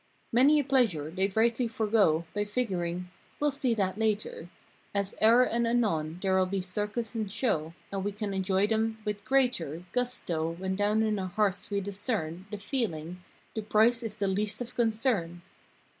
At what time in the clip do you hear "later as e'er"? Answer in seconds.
3.99-5.43